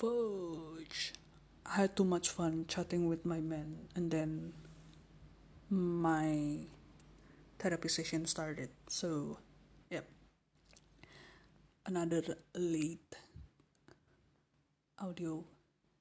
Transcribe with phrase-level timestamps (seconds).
[0.00, 1.12] Fudge.
[1.68, 4.54] I had too much fun chatting with my men, and then
[5.68, 6.64] my
[7.58, 8.70] therapy session started.
[8.88, 9.36] So,
[9.90, 10.08] yep.
[11.84, 12.22] Another
[12.56, 13.12] late
[14.98, 15.44] audio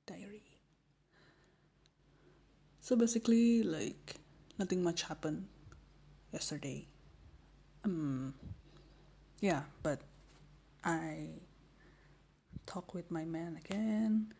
[0.07, 0.47] diary.
[2.79, 4.16] So basically, like,
[4.57, 5.52] nothing much happened
[6.31, 6.88] yesterday.
[7.84, 8.34] Um,
[9.41, 10.00] yeah, but
[10.86, 11.43] I
[12.70, 14.32] talked with my man again.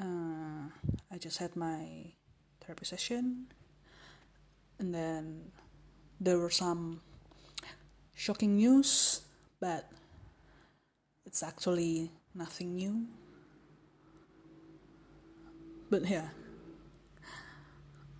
[0.00, 0.72] Uh,
[1.12, 2.16] I just had my
[2.64, 3.52] therapy session,
[4.78, 5.52] and then
[6.18, 7.02] there were some
[8.16, 9.20] shocking news,
[9.60, 9.92] but
[11.26, 13.06] it's actually nothing new.
[15.90, 16.32] But yeah.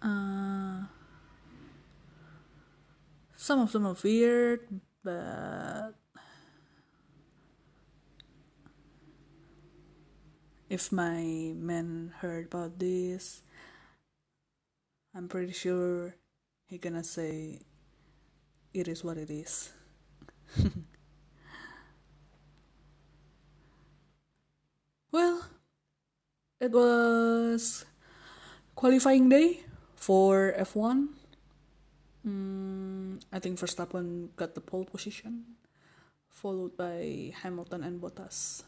[0.03, 0.85] Uh,
[3.37, 4.69] some of them are weird,
[5.03, 5.97] but
[10.69, 13.43] if my man heard about this,
[15.15, 16.15] I'm pretty sure
[16.69, 17.61] he gonna say
[18.75, 19.73] it is what it is.
[25.11, 25.47] well,
[26.61, 27.87] it was
[28.77, 29.65] qualifying day
[29.97, 31.09] for F1.
[32.27, 35.57] Mm, I think Verstappen got the pole position,
[36.29, 38.65] followed by Hamilton and Bottas.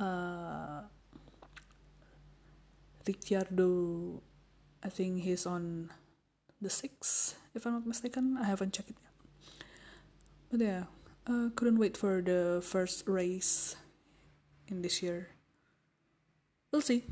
[0.00, 0.88] Uh,
[3.06, 4.22] Ricciardo,
[4.82, 5.90] I think he's on
[6.60, 8.38] the six, if I'm not mistaken.
[8.40, 9.12] I haven't checked it yet.
[10.50, 10.84] But yeah,
[11.26, 13.76] uh, couldn't wait for the first race
[14.68, 15.28] in this year.
[16.72, 17.04] We'll see.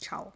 [0.00, 0.34] Ciao.